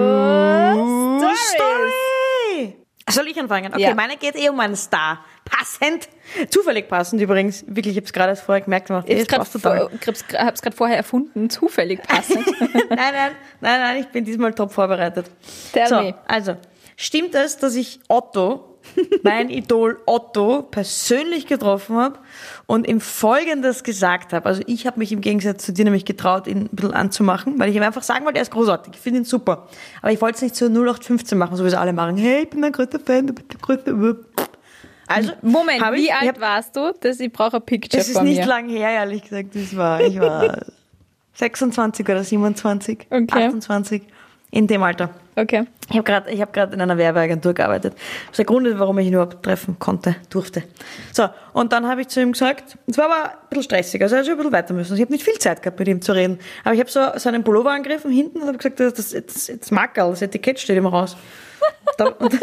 [1.25, 1.39] Stories.
[1.49, 2.75] Story!
[3.09, 3.73] Soll ich anfangen?
[3.73, 3.95] Okay, Ja.
[3.95, 5.25] meine geht eh um einen Star.
[5.45, 6.07] Passend.
[6.49, 7.65] Zufällig passend übrigens.
[7.67, 8.89] Wirklich, ich hab's gerade erst vorher gemerkt.
[8.89, 12.45] Ich habe es gerade vorher erfunden, zufällig passend.
[12.71, 15.29] nein, nein, nein, nein, ich bin diesmal top vorbereitet.
[15.73, 16.15] Tell so, me.
[16.27, 16.55] also,
[16.95, 18.79] stimmt es, dass ich Otto,
[19.23, 22.19] mein Idol Otto, persönlich getroffen habe
[22.65, 24.45] und ihm Folgendes gesagt habe?
[24.45, 27.69] Also ich habe mich im Gegensatz zu dir nämlich getraut, ihn ein bisschen anzumachen, weil
[27.69, 29.67] ich ihm einfach sagen wollte, er ist großartig, ich finde ihn super.
[30.01, 32.17] Aber ich wollte es nicht so 0815 machen, so wie es alle machen.
[32.17, 34.25] Hey, ich bin ein größter Fan, du bist der größte...
[35.15, 36.93] Also, Moment, wie ich alt hab, warst du?
[36.99, 38.45] Das, ich brauche ein Picture Das ist nicht mir.
[38.47, 39.49] lang her, ehrlich gesagt.
[39.55, 40.65] Das war, ich war
[41.33, 43.45] 26 oder 27, Okay.
[43.45, 44.03] 28,
[44.51, 45.09] in dem Alter.
[45.35, 45.65] Okay.
[45.89, 47.93] Ich habe gerade hab in einer Werbeagentur gearbeitet.
[47.93, 50.63] Das ist der Grund, warum ich ihn überhaupt treffen konnte, durfte.
[51.13, 54.15] So, und dann habe ich zu ihm gesagt, es war aber ein bisschen stressig, also
[54.15, 54.95] er schon ein bisschen weiter müssen.
[54.95, 56.39] Ich habe nicht viel Zeit gehabt, mit ihm zu reden.
[56.63, 59.71] Aber ich habe so seinen Pullover angegriffen hinten und habe gesagt, das, das, das, das
[59.71, 61.15] Mackerl, das Etikett steht immer raus.
[61.97, 62.39] Und,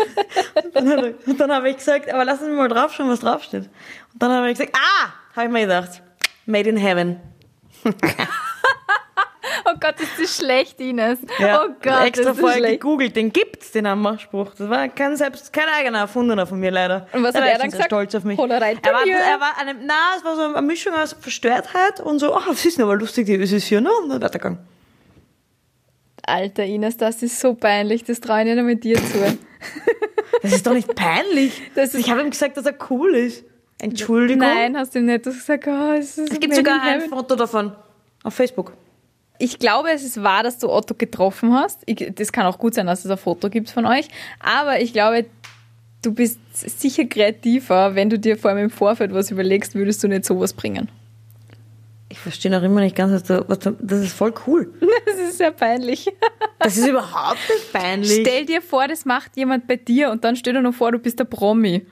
[0.74, 3.68] dann, und dann habe ich gesagt, aber lassen Sie mal draufschauen, was draufsteht.
[4.12, 6.02] Und dann habe ich gesagt, ah, habe ich mir gedacht,
[6.46, 7.20] Made in Heaven.
[9.78, 11.18] Oh Gott, ist das schlecht, Ines.
[11.38, 12.80] Ja, oh Gott, extra das ist vorher schlecht.
[12.80, 14.54] gegoogelt, den gibt's, den Anmachspruch.
[14.56, 17.06] Das war kein selbst, kein eigener erfundener von mir leider.
[17.12, 17.86] Und was Da hat war er dann gesagt?
[17.86, 18.38] stolz auf mich.
[18.38, 22.34] Er war, er war eine, na, es war so eine Mischung aus Verstörtheit und so,
[22.34, 23.90] ach, das ist aber lustig, die ist hier, ne?
[24.02, 24.58] Und dann weitergegangen.
[26.26, 29.38] Alter Ines, das ist so peinlich, das traue ich nicht mit dir zu.
[30.42, 31.60] Das ist doch nicht peinlich.
[31.74, 33.44] Das ich habe ihm gesagt, dass er cool ist.
[33.80, 34.46] Entschuldigung.
[34.46, 35.24] Nein, hast du ihm nicht.
[35.24, 37.08] Gesagt, oh, es ist Es gibt sogar in ein.
[37.08, 37.72] Foto davon
[38.22, 38.72] auf Facebook.
[39.38, 41.80] Ich glaube, es ist wahr, dass du Otto getroffen hast.
[41.86, 44.08] Ich, das kann auch gut sein, dass es ein Foto gibt von euch.
[44.40, 45.26] Aber ich glaube,
[46.02, 50.08] du bist sicher kreativer, wenn du dir vor allem im Vorfeld was überlegst, würdest du
[50.08, 50.88] nicht sowas bringen.
[52.10, 54.72] Ich verstehe noch immer nicht ganz, was du, was du, das ist voll cool.
[55.04, 56.06] Das ist sehr peinlich.
[56.58, 58.20] Das ist überhaupt nicht peinlich.
[58.22, 60.98] Stell dir vor, das macht jemand bei dir und dann stell dir noch vor, du
[60.98, 61.86] bist der Promi.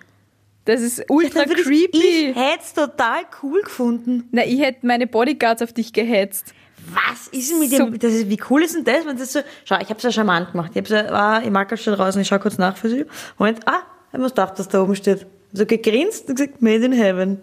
[0.65, 2.31] Das ist ultra Dann würde Ich, creepy.
[2.31, 4.29] ich hätte es total cool gefunden.
[4.33, 6.55] Na, ich hätte meine Bodyguards auf dich gehetzt.
[6.93, 9.33] Was ist denn mit So- dem, das ist, wie cool ist denn das, wenn das
[9.33, 10.71] so, schau, ich habe es ja charmant gemacht.
[10.75, 13.05] Ich hab's ja, war im Marker schon draußen, ich schau kurz nach für sie.
[13.39, 13.81] Moment, ah,
[14.13, 15.27] ich mir gedacht, dass da oben steht.
[15.53, 17.41] So gegrinst und gesagt, made in heaven.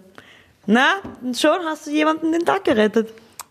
[0.66, 0.86] Na,
[1.22, 3.08] und schon hast du jemanden den Tag gerettet.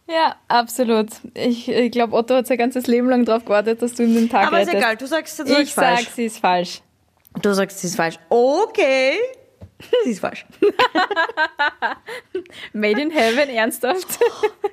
[0.07, 1.09] Ja, absolut.
[1.33, 4.29] Ich, ich glaube, Otto hat sein ganzes Leben lang darauf gewartet, dass du ihm den
[4.29, 4.83] Tag Aber ist rettest.
[4.83, 6.03] egal, du sagst, du Ich sagst falsch.
[6.05, 6.81] sag, sie ist falsch.
[7.41, 8.19] Du sagst, sie ist falsch.
[8.29, 9.13] Okay.
[10.03, 10.45] Sie ist falsch.
[12.73, 14.19] Made in Heaven, ernsthaft?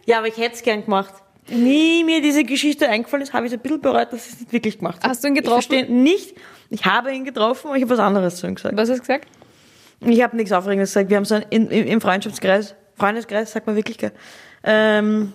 [0.07, 1.15] Ja, aber ich hätte es gern gemacht.
[1.49, 4.41] Nie mir diese Geschichte eingefallen ist, habe ich so ein bisschen bereut, dass ich es
[4.41, 5.09] nicht wirklich gemacht habe.
[5.09, 5.73] Hast du ihn getroffen?
[5.73, 6.37] Ich verstehe nicht.
[6.71, 8.77] Ich habe ihn getroffen, aber ich habe was anderes zu ihm gesagt.
[8.77, 9.27] Was hast du gesagt?
[10.01, 11.11] Ich habe nichts Aufregendes gesagt.
[11.11, 14.13] Wir haben so ein, in, im, im Freundschaftskreis, Freundeskreis, sagt man wirklich, gell?
[14.63, 15.33] Ähm,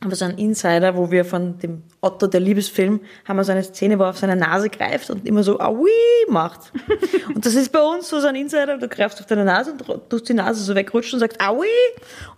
[0.00, 3.50] haben wir so einen Insider, wo wir von dem Otto, der Liebesfilm, haben wir so
[3.50, 5.90] eine Szene, wo er auf seine Nase greift und immer so Aui
[6.28, 6.72] macht.
[7.34, 10.08] und das ist bei uns so, so ein Insider, du greifst auf deine Nase und
[10.08, 11.66] tust die Nase so wegrutschen und sagst Aui.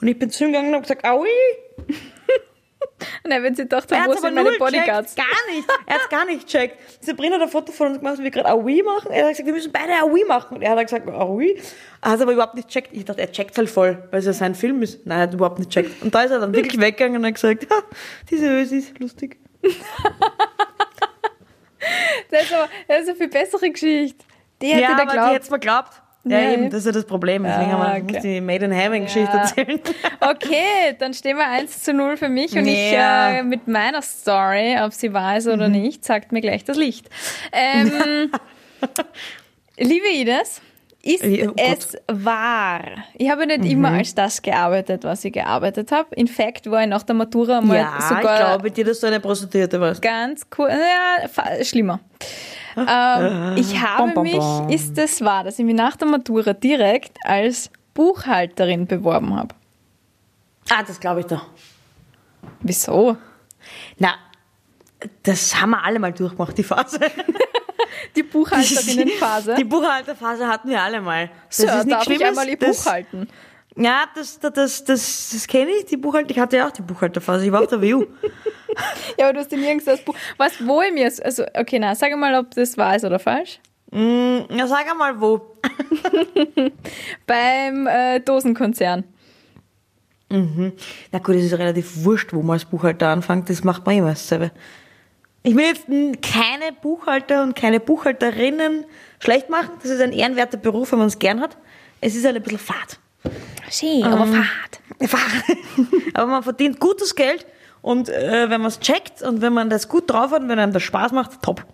[0.01, 1.29] Und ich bin zu ihm gegangen und habe gesagt Aui.
[3.27, 5.15] Nein, wenn sie dachte, Er wo hat sind meine Bodyguards?
[5.15, 5.69] checkt, gar nicht.
[5.87, 6.79] Er hat gar nicht checkt.
[7.05, 9.11] Sabrina hat ein Foto von uns gemacht, wie wir gerade Aui machen.
[9.11, 10.57] Er hat gesagt, wir müssen beide Aui machen.
[10.57, 11.61] Und er hat gesagt, Aui.
[12.03, 12.91] Er hat aber überhaupt nicht checkt.
[12.93, 15.07] Ich dachte, er checkt halt voll, weil es ja sein Film ist.
[15.07, 16.03] Nein, er hat überhaupt nicht checkt.
[16.03, 17.77] Und da ist er dann wirklich weggegangen und hat gesagt, ja,
[18.31, 19.39] diese Ösis, lustig.
[22.31, 24.25] Das ist, aber, das ist eine viel bessere Geschichte.
[24.61, 25.35] Die hätte ja, aber die glaubt.
[25.35, 26.03] hätte mir geglaubt.
[26.25, 27.45] Ja, Ja, eben, das ist ja das Problem.
[27.45, 28.13] Deswegen Ah, haben wir okay.
[28.15, 29.43] muss die Made in Heaven Geschichte Ja.
[29.43, 29.81] erzählen.
[30.21, 33.31] Okay, dann stehen wir 1 zu 0 für mich und ich Ja.
[33.39, 37.09] äh, mit meiner Story, ob sie wahr ist oder nicht, sagt mir gleich das Licht.
[37.53, 38.31] Ähm,
[39.79, 40.61] liebe Ines,
[41.03, 42.83] ist oh es wahr?
[43.15, 46.15] Ich habe nicht immer als das gearbeitet, was ich gearbeitet habe.
[46.15, 49.07] In fact war ich nach der Matura mal Ja, sogar ich glaube dir, dass du
[49.07, 50.03] eine Prostituierte warst.
[50.03, 52.01] ganz cool, ja, schlimmer.
[52.77, 54.69] Ähm, ich habe Bom, bom, mich, bom.
[54.69, 59.55] ist es wahr, dass ich mich nach der Matura direkt als Buchhalterin beworben habe?
[60.71, 61.47] Ah, das glaube ich doch.
[62.61, 63.17] Wieso?
[63.99, 64.15] Na,
[65.23, 67.01] das haben wir alle mal durchgemacht, die Phase.
[68.17, 69.55] Die Buchhalterinnenphase.
[69.57, 71.31] Die Buchhalterphase hatten wir alle mal.
[71.49, 73.29] Das so, ist darf ich einmal ihr das, Buch halten?
[73.77, 76.31] Ja, das, das, das, das, das kenne ich, die Buchhalter.
[76.31, 77.47] Ich hatte ja auch die Buchhalterphase.
[77.47, 78.07] Ich war auf der WU.
[79.19, 80.15] Ja, aber du hast dir nirgends das Buch.
[80.37, 83.61] Was, wo ich mir, also, okay, na, sag mal, ob das wahr ist oder falsch.
[83.91, 85.57] Na, sag einmal wo.
[87.27, 89.05] Beim äh, Dosenkonzern.
[90.29, 93.51] Na gut, es ist relativ wurscht, wo man als Buchhalter anfängt.
[93.51, 94.53] Das macht man immer dasselbe.
[95.43, 95.87] Ich will jetzt
[96.23, 98.85] keine Buchhalter und keine Buchhalterinnen
[99.19, 99.71] schlecht machen.
[99.83, 101.57] Das ist ein ehrenwerter Beruf, wenn man es gern hat.
[102.01, 102.99] Es ist halt ein bisschen fad.
[103.71, 104.81] Schön, aber fad.
[105.09, 105.57] Fad.
[106.13, 107.47] Aber man verdient gutes Geld
[107.83, 110.59] und äh, wenn man es checkt und wenn man das gut drauf hat und wenn
[110.59, 111.65] einem das Spaß macht, top.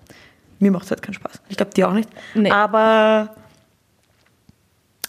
[0.59, 1.41] Mir macht es halt keinen Spaß.
[1.49, 2.09] Ich glaube, dir auch nicht.
[2.35, 2.51] Nee.
[2.51, 3.35] Aber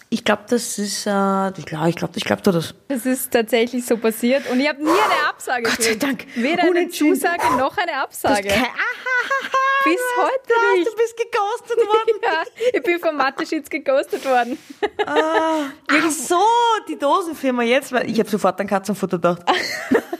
[0.09, 2.73] ich glaube, das ist, äh, ich glaube, ich glaube, glaube das.
[2.87, 5.95] Das ist tatsächlich so passiert und ich habe nie eine Absage Gott sei.
[5.95, 6.25] Dank.
[6.35, 7.15] Weder eine Unentschieden.
[7.15, 8.47] Zusage noch eine Absage.
[8.47, 10.91] kein, ah, Bis heute Nein, nicht.
[10.91, 12.21] Du bist geghostet worden.
[12.23, 14.57] Ja, ich bin vom Mathe-Sheets geghostet worden.
[15.05, 16.41] Ach so,
[16.89, 17.91] die Dosenfirma jetzt.
[17.91, 19.41] Weil ich habe sofort an Katzenfutter gedacht.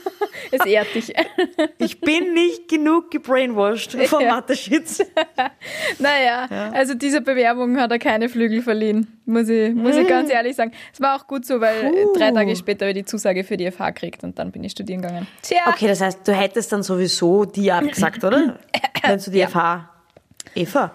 [0.52, 1.14] Es ehrt dich.
[1.80, 4.36] Ich bin nicht genug gebrainwashed vom Ja.
[4.36, 5.00] Mathe-Shits.
[6.00, 10.56] Naja, also dieser Bewerbung hat er keine Flügel verliehen, muss ich, muss ich ganz ehrlich
[10.56, 10.72] sagen.
[10.94, 12.14] Es war auch gut so, weil Puh.
[12.18, 14.72] drei Tage später habe ich die Zusage für die FH gekriegt und dann bin ich
[14.74, 15.28] studieren gegangen.
[15.42, 18.60] Tja, Okay, das heißt, du hättest dann sowieso die abgesagt, oder?
[19.04, 19.90] Wenn du die FH.
[20.56, 20.92] Eva,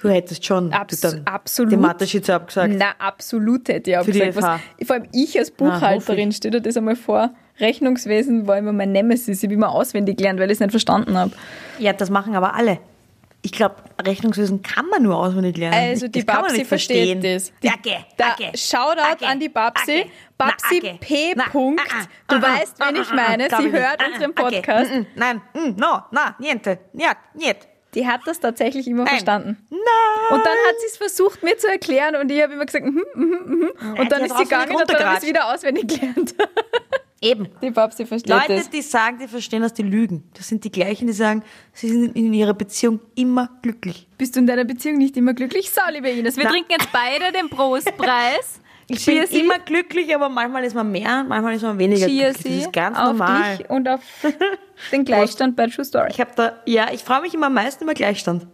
[0.00, 1.72] du hättest schon Abs- du dann absolut.
[1.72, 2.74] die Mathe-Shits abgesagt.
[2.76, 4.36] na absolut hätte ich auch Für die gesagt.
[4.36, 4.60] FH.
[4.78, 7.30] Was, vor allem ich als Buchhalterin, stell dir das einmal vor,
[7.62, 9.38] Rechnungswesen war immer mein Nemesis.
[9.38, 11.32] Ich habe immer auswendig gelernt, weil ich es nicht verstanden habe.
[11.78, 12.78] Ja, das machen aber alle.
[13.44, 15.74] Ich glaube, Rechnungswesen kann man nur auswendig lernen.
[15.74, 17.52] Also Das die man Babsi versteht das.
[17.62, 20.00] Die, Acke, Da, Acke, Shoutout Acke, an die Babsi.
[20.02, 20.10] Acke.
[20.38, 20.90] Babsi Na.
[21.00, 21.32] P.
[21.34, 21.82] Na, Punkt.
[21.90, 23.48] ah, ah, Du ah, weißt, wen ich meine.
[23.48, 24.34] Sie hört unseren.
[24.34, 24.92] Podcast.
[24.92, 27.56] Mm, mm, Nein, mm, no, na, niente, ja, niet.
[27.94, 29.08] Die hat das tatsächlich immer Nein.
[29.08, 29.66] verstanden.
[29.68, 29.78] Nein.
[30.30, 33.02] Und dann hat sie es versucht, mir zu erklären und ich habe immer gesagt, mhm,
[33.14, 33.70] mhm.
[33.82, 36.34] die Und dann ist sie gegangen und dann habe ich es wieder auswendig gelernt.
[37.22, 37.48] Eben.
[37.62, 38.68] Die Babsi versteht Leute, das.
[38.68, 40.24] die sagen, die verstehen das, die lügen.
[40.34, 44.08] Das sind die gleichen, die sagen, sie sind in ihrer Beziehung immer glücklich.
[44.18, 45.70] Bist du in deiner Beziehung nicht immer glücklich?
[45.70, 46.50] So, liebe Ines, wir Na.
[46.50, 48.58] trinken jetzt beide den Prostpreis.
[48.88, 49.40] Ich bin Cheersy.
[49.40, 52.32] immer glücklich, aber manchmal ist man mehr, manchmal ist man weniger glücklich.
[52.34, 53.56] Das ist ganz auf normal.
[53.56, 54.00] dich und auf
[54.92, 56.08] den Gleichstand bei True Story.
[56.10, 58.46] Ich habe da, ja, ich freue mich immer am meisten über Gleichstand.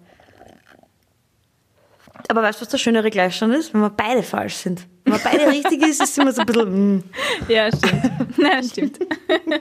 [2.30, 3.72] Aber weißt du, was der schönere Gleichstand ist?
[3.72, 4.86] Wenn wir beide falsch sind.
[5.04, 7.04] Wenn man beide richtig ist, ist es immer so ein bisschen, mm.
[7.48, 8.10] Ja, stimmt.
[8.36, 8.98] Na, stimmt.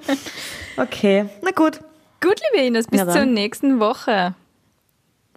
[0.77, 1.80] okay, na gut.
[2.21, 4.34] Gut, liebe Ines, bis Ja, zur nächsten Woche.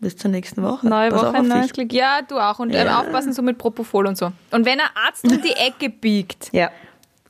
[0.00, 0.88] Bis zur nächsten Woche.
[0.88, 1.72] Neue Pass Woche, neues dich.
[1.74, 1.92] Glück.
[1.92, 2.58] Ja, du auch.
[2.58, 3.00] Und äh, Ja.
[3.00, 4.32] aufpassen so mit Propofol und so.
[4.50, 6.70] Und wenn ein Arzt um die Ecke biegt, Ja.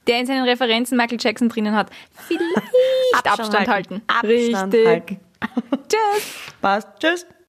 [0.06, 1.90] der in seinen Referenzen Michael Jackson drinnen hat,
[2.26, 4.02] vielleicht Abstand, halten.
[4.06, 4.86] Abstand Richtig.
[4.86, 5.20] halten.
[5.88, 6.24] Tschüss.
[6.62, 6.88] Passt.
[7.00, 7.26] Tschüss.